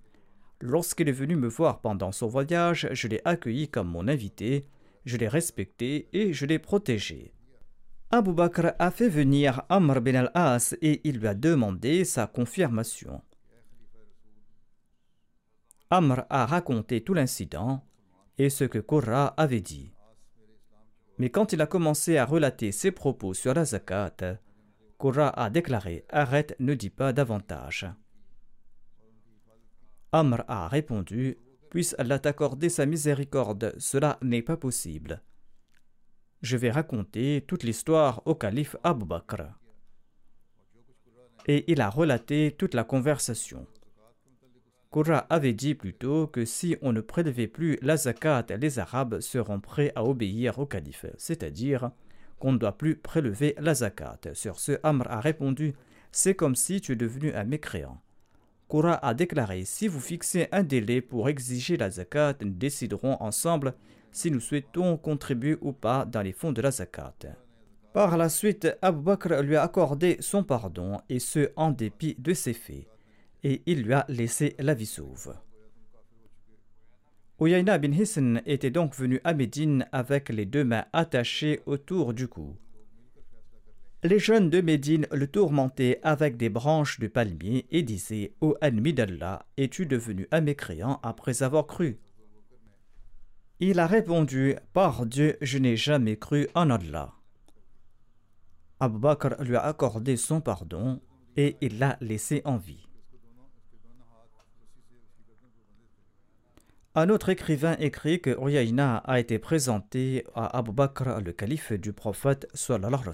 [0.61, 4.65] Lorsqu'il est venu me voir pendant son voyage, je l'ai accueilli comme mon invité,
[5.05, 7.33] je l'ai respecté et je l'ai protégé.
[8.11, 13.21] Abu Bakr a fait venir Amr bin al-As et il lui a demandé sa confirmation.
[15.89, 17.83] Amr a raconté tout l'incident
[18.37, 19.91] et ce que Korra avait dit.
[21.17, 24.39] Mais quand il a commencé à relater ses propos sur la zakat,
[24.97, 27.87] Korra a déclaré Arrête, ne dis pas davantage.
[30.11, 31.37] Amr a répondu
[31.75, 35.21] Puisse Allah t'accorder sa miséricorde, cela n'est pas possible.
[36.41, 39.41] Je vais raconter toute l'histoire au calife Abu Bakr.
[41.47, 43.67] Et il a relaté toute la conversation.
[44.89, 49.59] Koura avait dit plutôt que si on ne prélevait plus la zakat, les Arabes seront
[49.59, 51.91] prêts à obéir au calife, c'est-à-dire
[52.39, 54.21] qu'on ne doit plus prélever la zakat.
[54.31, 55.73] Sur ce, Amr a répondu
[56.13, 58.01] C'est comme si tu es devenu un mécréant.
[58.67, 63.73] Koura a déclaré Si vous fixez un délai pour exiger la zakat, nous déciderons ensemble
[64.11, 67.13] si nous souhaitons contribuer ou pas dans les fonds de la zakat.
[67.93, 72.33] Par la suite, Abu Bakr lui a accordé son pardon, et ce en dépit de
[72.33, 72.87] ses faits,
[73.43, 75.35] et il lui a laissé la vie sauve.
[77.39, 82.27] Uyayna bin Hisn était donc venu à Médine avec les deux mains attachées autour du
[82.27, 82.55] cou.
[84.03, 88.93] Les jeunes de Médine le tourmentaient avec des branches de palmier et disaient Ô ennemi
[88.93, 91.99] d'Allah, es-tu devenu un mécréant après avoir cru?
[93.59, 97.13] Il a répondu Par Dieu, je n'ai jamais cru en Allah.
[98.79, 101.01] Abu Bakr lui a accordé son pardon
[101.37, 102.85] et il l'a laissé en vie.
[106.93, 111.91] Un autre écrivain écrit que Uyayna a été présenté à Abu Bakr, le calife du
[111.91, 113.09] prophète sallallahu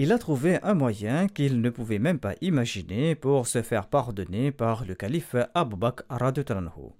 [0.00, 4.52] Il a trouvé un moyen qu'il ne pouvait même pas imaginer pour se faire pardonner
[4.52, 6.92] par le calife Abu Bakr radhiyallahu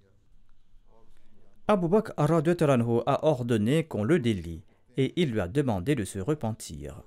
[1.68, 4.64] Abu Bakr a ordonné qu'on le délie
[4.96, 7.04] et il lui a demandé de se repentir.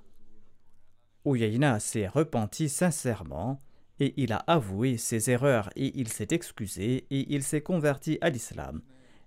[1.26, 3.60] Uyayna s'est repenti sincèrement
[4.00, 8.30] et il a avoué ses erreurs et il s'est excusé et il s'est converti à
[8.30, 8.80] l'islam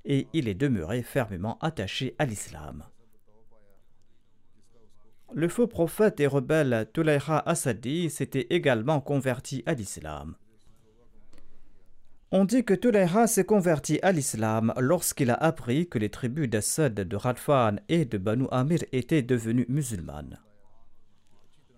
[0.04, 2.86] et il est demeuré fermement attaché à l'islam.
[5.34, 10.36] Le faux prophète et rebelle Tulayha Asadi s'était également converti à l'islam.
[12.32, 16.94] On dit que Tulayha s'est converti à l'islam lorsqu'il a appris que les tribus d'Assad,
[16.94, 20.40] de Radfan et de Banu Amir étaient devenues musulmanes.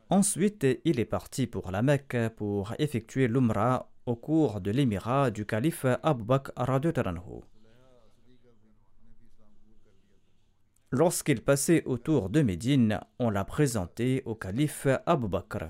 [0.09, 5.45] Ensuite, il est parti pour la Mecque pour effectuer l'Umrah au cours de l'émirat du
[5.45, 6.51] calife Abu Bakr
[10.91, 15.65] Lorsqu'il passait autour de Médine, on l'a présenté au calife Abu Bakr.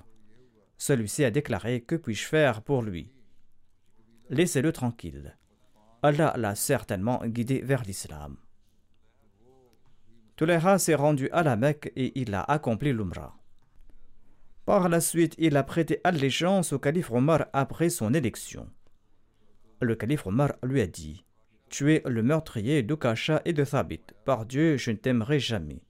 [0.77, 3.11] Celui-ci a déclaré Que puis-je faire pour lui?
[4.29, 5.35] Laissez-le tranquille.
[6.03, 8.37] Allah l'a certainement guidé vers l'islam.
[10.35, 13.35] Touleha s'est rendu à la Mecque et il a accompli l'Umrah.
[14.65, 18.69] Par la suite, il a prêté allégeance au calife Omar après son élection.
[19.81, 21.25] Le calife Omar lui a dit
[21.69, 24.01] Tu es le meurtrier d'Ukasha et de Thabit.
[24.25, 25.81] Par Dieu, je ne t'aimerai jamais.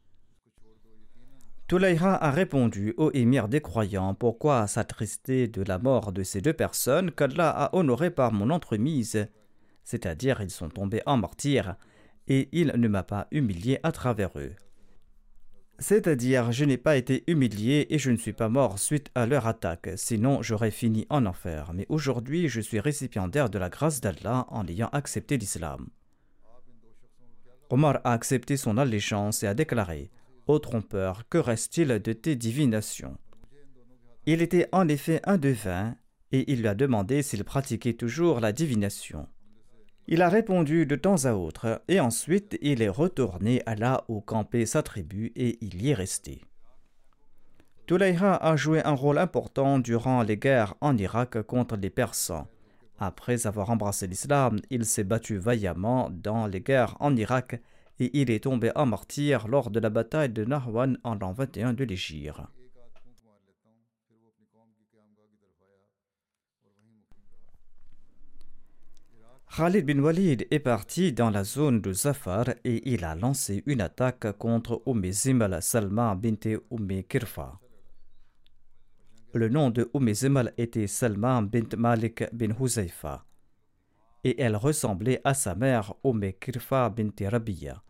[1.68, 6.54] Toulayha a répondu au émir des croyants Pourquoi s'attrister de la mort de ces deux
[6.54, 9.28] personnes qu'Allah a honorées par mon entremise?
[9.84, 11.76] C'est-à-dire, ils sont tombés en martyr
[12.28, 14.54] et il ne m'a pas humilié à travers eux.
[15.80, 19.46] C'est-à-dire, je n'ai pas été humilié et je ne suis pas mort suite à leur
[19.46, 21.72] attaque, sinon j'aurais fini en enfer.
[21.74, 25.88] Mais aujourd'hui, je suis récipiendaire de la grâce d'Allah en ayant accepté l'islam.
[27.70, 30.10] Omar a accepté son allégeance et a déclaré
[30.48, 33.18] Ô trompeur, que reste-t-il de tes divinations?
[34.26, 35.96] Il était en effet un devin
[36.32, 39.28] et il lui a demandé s'il pratiquait toujours la divination.
[40.10, 44.22] Il a répondu de temps à autre, et ensuite il est retourné à là où
[44.22, 46.42] campait sa tribu et il y est resté.
[47.88, 52.48] Toulayha a joué un rôle important durant les guerres en Irak contre les Persans.
[53.00, 57.62] Après avoir embrassé l'islam, il s'est battu vaillamment dans les guerres en Irak
[58.00, 61.74] et il est tombé en martyr lors de la bataille de Nahwan en l'an 21
[61.74, 62.42] de l'Égypte.
[69.58, 73.82] Khalid bin Walid est parti dans la zone de Zafar et il a lancé une
[73.82, 77.60] attaque contre Umm Zimal Salma bint Umm Kirfa.
[79.34, 83.26] Le nom de Umm Zimal était Salma bint Malik bin Huzaifa.
[84.24, 87.82] et elle ressemblait à sa mère Umm Kirfa bint Rabia.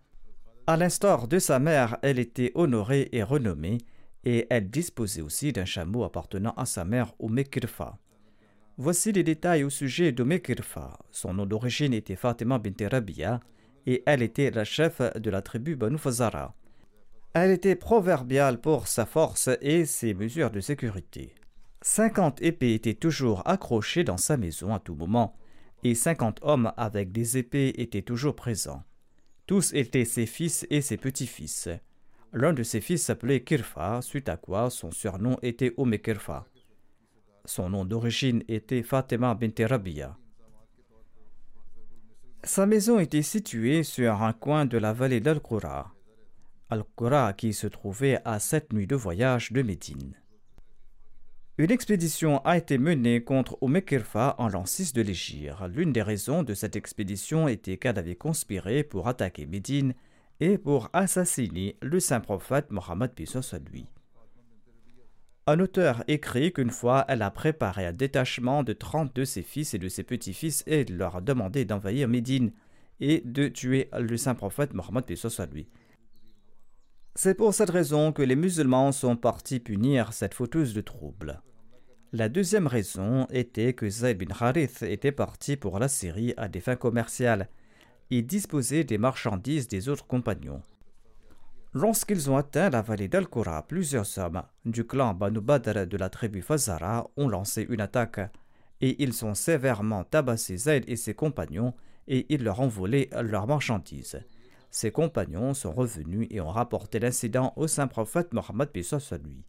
[0.68, 3.80] À l'instar de sa mère, elle était honorée et renommée,
[4.24, 8.00] et elle disposait aussi d'un chameau appartenant à sa mère Umm Kirfa.
[8.80, 11.00] Voici les détails au sujet d'Umm Kirfa.
[11.10, 13.40] Son nom d'origine était Fatima bint Rabia,
[13.88, 16.54] et elle était la chef de la tribu Banu Fazara.
[17.34, 21.34] Elle était proverbiale pour sa force et ses mesures de sécurité.
[21.82, 25.36] Cinquante épées étaient toujours accrochées dans sa maison à tout moment,
[25.84, 28.84] et cinquante hommes avec des épées étaient toujours présents.
[29.48, 31.70] Tous étaient ses fils et ses petits-fils.
[32.32, 36.46] L'un de ses fils s'appelait Kirfa, suite à quoi son surnom était Ome Kirfa.
[37.48, 40.18] Son nom d'origine était Fatima bint Rabia.
[42.44, 45.94] Sa maison était située sur un coin de la vallée d'Al-Qura.
[46.70, 50.14] Al-Qura qui se trouvait à sept nuits de voyage de Médine.
[51.58, 55.56] Une expédition a été menée contre Omekirfa en l'an 6 de l'Égypte.
[55.70, 59.94] L'une des raisons de cette expédition était qu'elle avait conspiré pour attaquer Médine
[60.42, 63.12] et pour assassiner le saint prophète Mohammed
[63.72, 63.88] lui.
[65.50, 69.74] Un auteur écrit qu'une fois elle a préparé un détachement de 30 de ses fils
[69.74, 72.52] et de ses petits-fils et leur a demandé d'envahir Médine
[73.00, 75.70] et de tuer le saint prophète Mohammed à lui.
[77.16, 81.42] C'est pour cette raison que les musulmans sont partis punir cette fauteuse de troubles.
[82.12, 86.60] La deuxième raison était que Zayd bin Harith était parti pour la Syrie à des
[86.60, 87.48] fins commerciales
[88.12, 90.62] et disposait des marchandises des autres compagnons.
[91.80, 96.42] Lorsqu'ils ont atteint la vallée d'Al-Qura, plusieurs hommes du clan Banu Badr de la tribu
[96.42, 98.20] Fazara ont lancé une attaque
[98.82, 101.76] et ils ont sévèrement tabassé Zayd et ses compagnons
[102.08, 104.20] et ils leur ont volé leurs marchandises.
[104.72, 109.46] Ses compagnons sont revenus et ont rapporté l'incident au saint prophète Mohammed lui.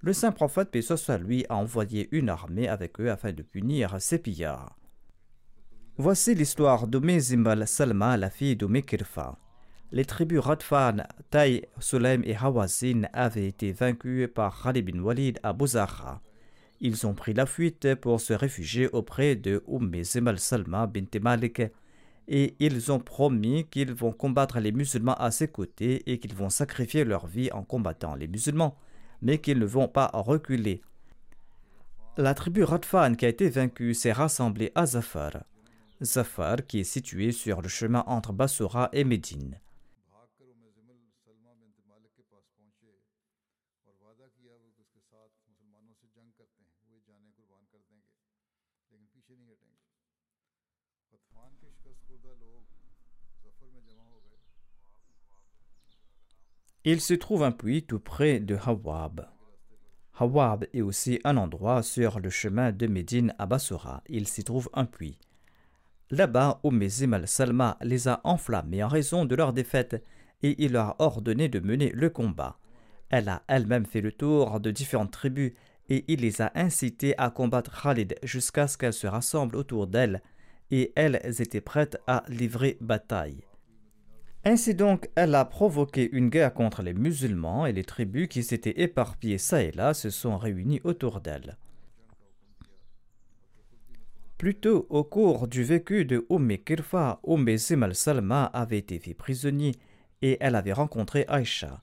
[0.00, 0.74] Le saint prophète,
[1.20, 4.78] lui, a envoyé une armée avec eux afin de punir ces pillards.
[5.98, 7.20] Voici l'histoire d'Umm
[7.66, 9.36] Salma, la fille d'Umm Kirfa.
[9.92, 10.96] Les tribus Radfan,
[11.30, 16.20] Taï, Sulaim et Hawazin avaient été vaincus par Khalid bin Walid à Bouzara.
[16.80, 21.62] Ils ont pris la fuite pour se réfugier auprès de Umm Salma bint Malik
[22.26, 26.50] et ils ont promis qu'ils vont combattre les musulmans à ses côtés et qu'ils vont
[26.50, 28.76] sacrifier leur vie en combattant les musulmans
[29.22, 30.82] mais qu'ils ne vont pas reculer.
[32.16, 35.44] La tribu Radfan qui a été vaincue s'est rassemblée à Zafar.
[36.02, 39.60] Zafar qui est situé sur le chemin entre Bassora et Médine.
[56.88, 59.26] Il se trouve un puits tout près de Hawab.
[60.20, 64.04] Hawab est aussi un endroit sur le chemin de Médine à Bassora.
[64.08, 65.18] Il s'y trouve un puits.
[66.12, 70.00] Là-bas, Oumezim al-Salma les a enflammés en raison de leur défaite
[70.44, 72.56] et il leur a ordonné de mener le combat.
[73.10, 75.54] Elle a elle-même fait le tour de différentes tribus
[75.88, 80.22] et il les a incités à combattre Khalid jusqu'à ce qu'elles se rassemblent autour d'elle
[80.70, 83.45] et elles étaient prêtes à livrer bataille.
[84.48, 88.80] Ainsi donc, elle a provoqué une guerre contre les musulmans et les tribus qui s'étaient
[88.80, 91.56] éparpillées ça et là se sont réunies autour d'elle.
[94.38, 97.48] Plutôt au cours du vécu de Umm Kirfa, Umm
[97.82, 99.72] al-Salma avait été fait prisonnier
[100.22, 101.82] et elle avait rencontré Aïcha.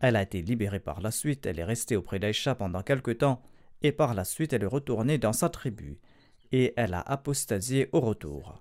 [0.00, 3.40] Elle a été libérée par la suite, elle est restée auprès d'Aïcha pendant quelque temps
[3.80, 5.98] et par la suite elle est retournée dans sa tribu
[6.52, 8.60] et elle a apostasié au retour.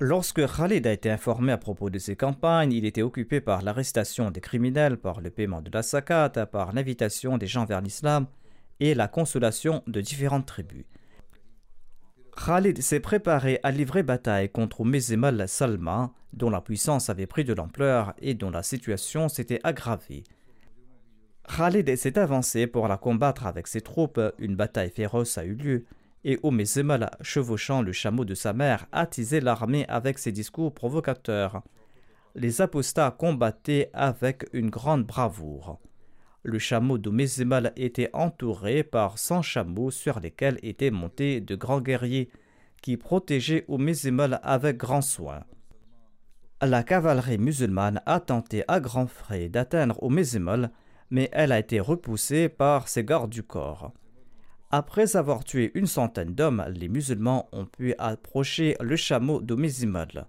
[0.00, 4.32] Lorsque Khalid a été informé à propos de ses campagnes, il était occupé par l'arrestation
[4.32, 8.26] des criminels, par le paiement de la zakat, par l'invitation des gens vers l'islam
[8.80, 10.84] et la consolation de différentes tribus.
[12.44, 17.54] Khalid s'est préparé à livrer bataille contre Mezemal Salma, dont la puissance avait pris de
[17.54, 20.24] l'ampleur et dont la situation s'était aggravée.
[21.56, 25.84] Khalid s'est avancé pour la combattre avec ses troupes, une bataille féroce a eu lieu,
[26.24, 31.62] et Omezemal, chevauchant le chameau de sa mère, attisait l'armée avec ses discours provocateurs.
[32.34, 35.78] Les apostats combattaient avec une grande bravoure.
[36.42, 42.28] Le chameau d'Omezemal était entouré par cent chameaux sur lesquels étaient montés de grands guerriers
[42.82, 45.44] qui protégeaient Omezemal avec grand soin.
[46.60, 50.70] La cavalerie musulmane a tenté à grands frais d'atteindre Omezemal,
[51.10, 53.92] mais elle a été repoussée par ses gardes du corps.
[54.76, 60.26] Après avoir tué une centaine d'hommes, les musulmans ont pu approcher le chameau d'Omezimal.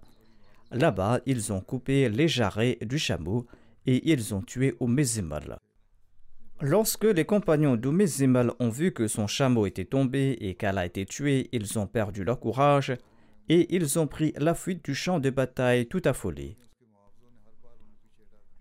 [0.70, 3.48] Là-bas, ils ont coupé les jarrets du chameau
[3.86, 5.58] et ils ont tué Omezimal.
[6.60, 11.06] Lorsque les compagnons d'Omezimal ont vu que son chameau était tombé et qu'elle a été
[11.06, 12.94] tuée, ils ont perdu leur courage
[13.48, 16.56] et ils ont pris la fuite du champ de bataille tout affolés.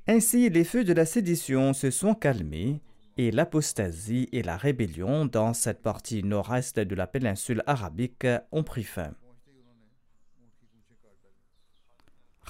[0.07, 2.81] Ainsi, les feux de la sédition se sont calmés
[3.17, 8.83] et l'apostasie et la rébellion dans cette partie nord-est de la péninsule arabique ont pris
[8.83, 9.13] fin.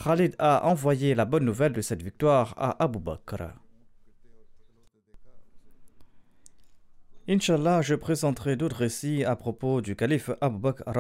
[0.04, 3.54] Khalid a envoyé la bonne nouvelle de cette victoire à Abu Bakr.
[7.28, 10.92] Inch'Allah, je présenterai d'autres récits à propos du calife Abu Bakr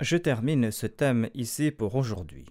[0.00, 2.46] Je termine ce thème ici pour aujourd'hui.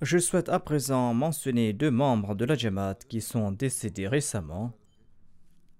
[0.00, 4.72] Je souhaite à présent mentionner deux membres de la Jamaat qui sont décédés récemment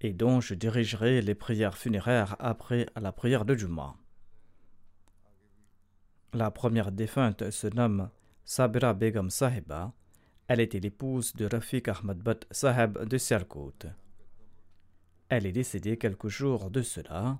[0.01, 3.95] et dont je dirigerai les prières funéraires après la prière de Juma.
[6.33, 8.09] La première défunte se nomme
[8.43, 9.93] Sabira Begum Sahiba.
[10.49, 13.73] Elle était l'épouse de Rafiq Ahmad Bat Sahib de Sialkot.
[15.29, 17.39] Elle est décédée quelques jours de cela.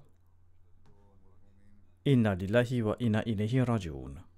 [2.06, 2.38] Inna
[2.84, 4.29] wa inna ilayhi raji'un.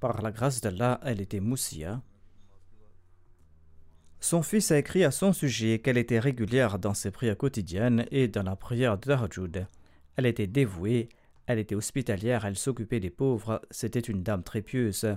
[0.00, 2.02] Par la grâce d'Allah, elle était moussia.
[4.18, 8.26] Son fils a écrit à son sujet qu'elle était régulière dans ses prières quotidiennes et
[8.26, 9.64] dans la prière de.
[10.16, 11.08] Elle était dévouée,
[11.46, 15.16] elle était hospitalière, elle s'occupait des pauvres, c'était une dame très pieuse.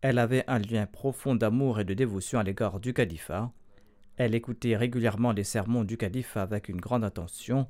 [0.00, 3.52] Elle avait un lien profond d'amour et de dévotion à l'égard du califat.
[4.16, 7.68] Elle écoutait régulièrement les sermons du calife avec une grande attention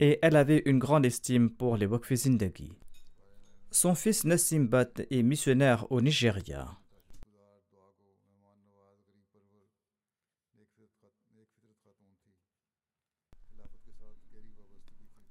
[0.00, 2.72] et elle avait une grande estime pour les Wokfizindagi.
[3.72, 6.76] Son fils Nassim Bat est missionnaire au Nigeria.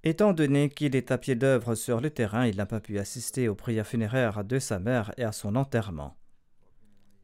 [0.04, 3.50] Étant donné qu'il est à pied d'œuvre sur le terrain, il n'a pas pu assister
[3.50, 6.16] aux prières funéraires de sa mère et à son enterrement.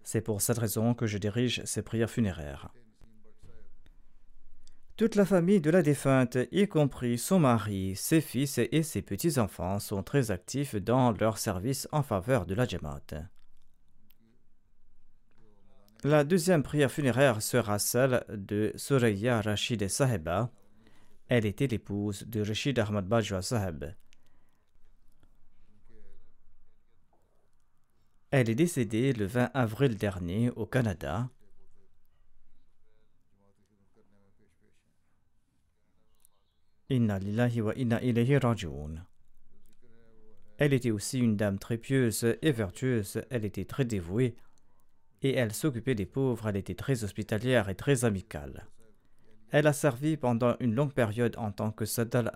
[0.03, 2.74] C'est pour cette raison que je dirige ces prières funéraires.
[4.97, 9.79] Toute la famille de la défunte, y compris son mari, ses fils et ses petits-enfants,
[9.79, 13.27] sont très actifs dans leur service en faveur de la Jamaat.
[16.05, 20.49] La deuxième prière funéraire sera celle de Suraya Rashid Saheba.
[21.27, 23.83] Elle était l'épouse de Rashid Ahmad Bajwa Saheb.
[28.31, 31.29] Elle est décédée le 20 avril dernier au Canada
[36.89, 37.99] Inna wa inna.
[40.57, 44.36] Elle était aussi une dame très pieuse et vertueuse, elle était très dévouée
[45.21, 48.67] et elle s'occupait des pauvres, elle était très hospitalière et très amicale.
[49.51, 52.31] Elle a servi pendant une longue période en tant que Sadal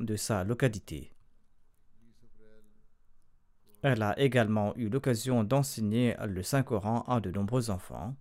[0.00, 1.12] de sa localité.
[3.82, 8.14] Elle a également eu l'occasion d'enseigner le Saint-Coran à de nombreux enfants.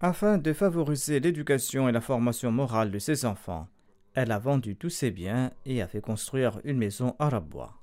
[0.00, 3.66] Afin de favoriser l'éducation et la formation morale de ses enfants,
[4.14, 7.74] elle a vendu tous ses biens et a fait construire une maison à bois.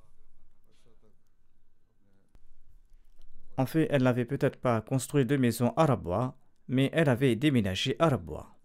[3.57, 6.37] En fait, elle n'avait peut-être pas construit deux maisons à bois,
[6.69, 8.55] mais elle avait déménagé à bois.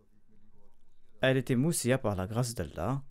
[1.21, 3.03] Elle était moussia par la grâce d'Allah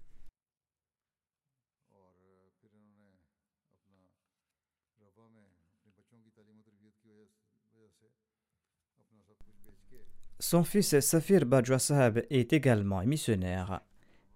[10.41, 13.81] Son fils Safir Bajwa Sahab est également missionnaire.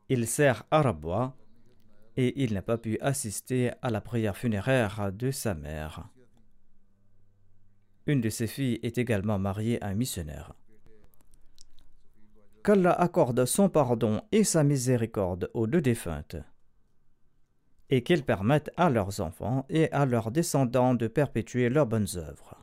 [0.09, 1.33] Il sert à Rabwa
[2.17, 6.09] et il n'a pas pu assister à la prière funéraire de sa mère.
[8.05, 10.53] Une de ses filles est également mariée à un missionnaire.
[12.65, 16.35] Qu'Allah accorde son pardon et sa miséricorde aux deux défuntes,
[17.89, 22.62] et qu'il permette à leurs enfants et à leurs descendants de perpétuer leurs bonnes œuvres.